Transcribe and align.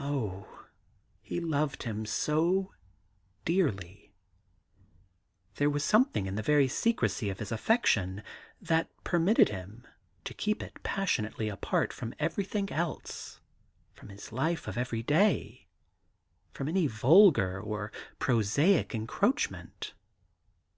Oh, 0.00 0.66
he 1.22 1.38
loved 1.38 1.84
him 1.84 2.04
so 2.04 2.72
dearly 3.44 4.10
I 4.10 4.10
There 5.54 5.70
was 5.70 5.84
something 5.84 6.26
in 6.26 6.34
the 6.34 6.42
very 6.42 6.66
secrecy 6.66 7.30
of 7.30 7.38
his 7.38 7.52
affection 7.52 8.24
that 8.60 8.88
permitted 9.04 9.48
him 9.50 9.86
to 10.24 10.34
keep 10.34 10.60
it 10.60 10.82
passionately 10.82 11.48
apart 11.48 11.92
from 11.92 12.14
everything 12.18 12.72
else, 12.72 13.40
from 13.92 14.08
his 14.08 14.32
life 14.32 14.66
of 14.66 14.76
everyday, 14.76 15.68
from 16.52 16.66
any 16.66 16.88
vulgar 16.88 17.60
or 17.60 17.92
prosaic 18.18 18.92
encroach 18.92 19.50
ment. 19.50 19.94